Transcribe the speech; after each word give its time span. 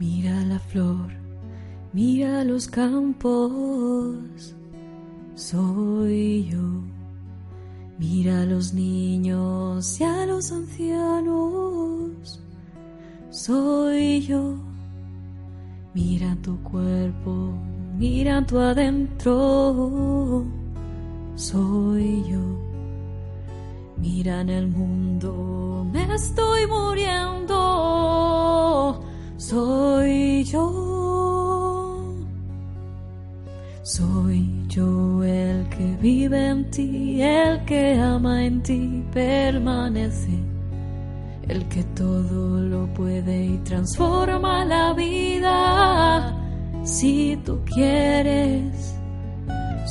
Mira 0.00 0.40
la 0.46 0.58
flor, 0.58 1.10
mira 1.92 2.42
los 2.42 2.68
campos, 2.68 4.56
soy 5.34 6.48
yo. 6.48 6.82
Mira 7.98 8.40
a 8.40 8.46
los 8.46 8.72
niños 8.72 10.00
y 10.00 10.04
a 10.04 10.24
los 10.24 10.52
ancianos, 10.52 12.40
soy 13.28 14.22
yo. 14.22 14.54
Mira 15.92 16.34
tu 16.42 16.56
cuerpo, 16.62 17.52
mira 17.98 18.46
tu 18.46 18.58
adentro, 18.58 20.46
soy 21.34 22.24
yo. 22.26 22.40
Mira 23.98 24.40
en 24.40 24.48
el 24.48 24.68
mundo, 24.68 25.86
me 25.92 26.14
estoy 26.14 26.66
muriendo, 26.66 27.59
soy 29.50 30.44
yo. 30.44 30.66
Soy 33.82 34.48
yo 34.68 35.24
el 35.24 35.68
que 35.70 35.96
vive 36.00 36.46
en 36.46 36.70
ti, 36.70 37.20
el 37.20 37.64
que 37.64 37.98
ama 37.98 38.44
en 38.44 38.62
ti, 38.62 39.04
permanece, 39.12 40.38
el 41.48 41.66
que 41.68 41.82
todo 42.02 42.60
lo 42.60 42.86
puede 42.94 43.46
y 43.46 43.56
transforma 43.70 44.64
la 44.64 44.92
vida. 44.92 45.56
Si 46.84 47.36
tú 47.44 47.58
quieres, 47.64 48.94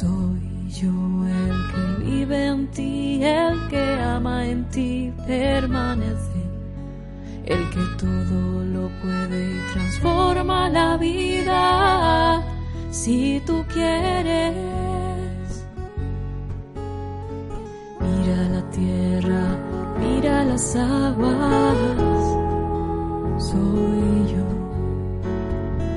soy 0.00 0.40
yo 0.80 0.94
el 1.42 1.56
que 1.70 2.04
vive 2.04 2.46
en 2.46 2.70
ti, 2.70 3.22
el 3.22 3.68
que 3.68 3.84
ama 4.16 4.46
en 4.46 4.64
ti, 4.70 5.12
permanece, 5.26 6.31
el 7.46 7.70
que 7.70 7.80
todo 7.98 8.64
lo 8.64 8.88
puede 9.02 9.56
y 9.56 9.72
transforma 9.72 10.68
la 10.68 10.96
vida. 10.96 12.42
Si 12.90 13.42
tú 13.46 13.64
quieres, 13.72 14.54
mira 18.00 18.48
la 18.48 18.70
tierra, 18.70 19.58
mira 20.00 20.44
las 20.44 20.76
aguas, 20.76 21.76
soy 23.38 24.32
yo. 24.32 24.46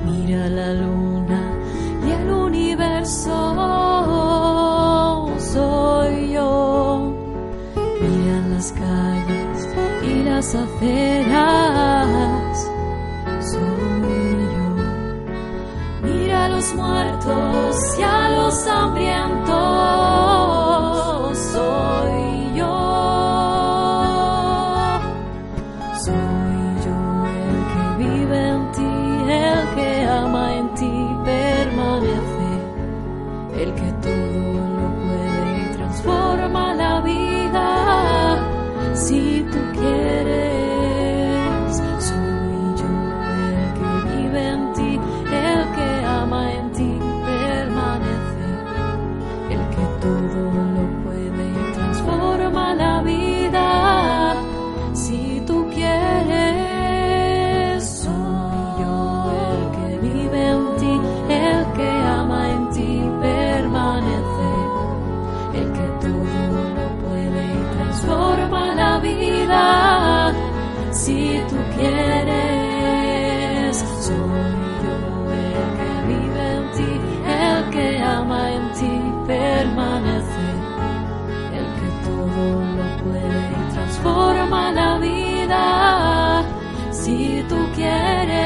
Mira 0.04 0.48
la 0.48 0.72
luna 0.74 1.45
las 10.36 10.54
aceras, 10.54 12.08
soy 13.40 14.36
yo. 14.54 14.68
Mira 16.02 16.44
a 16.44 16.48
los 16.50 16.74
muertos 16.74 17.76
y 17.98 18.02
a 18.02 18.28
los 18.36 18.66
hambrientos, 18.66 19.56
soy 21.54 22.54
yo. 22.54 22.76
Soy 26.04 26.58
yo 26.84 26.98
el 27.46 27.56
que 27.72 27.84
vive 28.04 28.38
en 28.56 28.62
ti, 28.76 28.92
el 29.46 29.62
que 29.74 29.90
ama 30.04 30.44
en 30.60 30.66
ti, 30.74 30.94
permanece, 31.24 32.50
el 33.62 33.70
que 33.78 33.88
todo 34.04 34.60
lo 34.78 34.86
puede 35.02 35.44
y 35.62 35.64
transforma 35.76 36.64
la 36.74 37.00
vida. 37.00 37.66
Si 38.94 39.46
tú 39.50 39.58
quieres, 39.78 40.05
Si 71.06 71.22
tú 71.48 71.56
quieres, 71.76 72.96
soy 74.00 74.16
yo 74.82 74.94
el 75.30 75.68
que 75.78 75.90
vive 76.08 76.44
en 76.56 76.64
ti, 76.76 76.92
el 77.44 77.58
que 77.70 77.88
ama 78.02 78.40
en 78.50 78.64
ti, 78.72 78.94
permanece, 79.24 80.46
el 81.58 81.68
que 81.78 81.88
todo 82.06 82.44
lo 82.78 82.86
puede 83.04 83.40
y 83.52 83.62
transforma 83.72 84.62
la 84.72 84.90
vida. 84.98 85.62
Si 86.90 87.16
tú 87.48 87.58
quieres, 87.76 88.45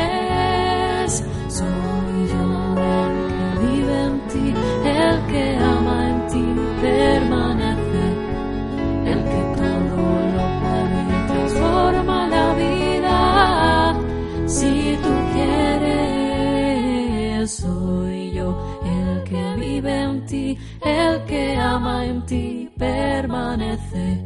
el 18.13 19.25
que 19.25 19.55
vive 19.57 20.03
en 20.03 20.27
ti, 20.27 20.59
el 20.85 21.25
que 21.25 21.57
ama 21.57 22.05
en 22.05 22.27
ti, 22.27 22.69
permanece. 22.77 24.25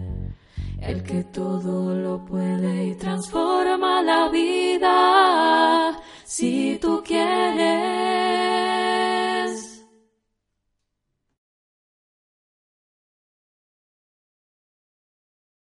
El 0.80 1.02
que 1.02 1.24
todo 1.24 1.94
lo 1.94 2.24
puede 2.24 2.86
y 2.88 2.94
transforma 2.96 4.02
la 4.02 4.28
vida. 4.28 5.98
Si 6.24 6.78
tú 6.80 7.02
quieres. 7.04 8.83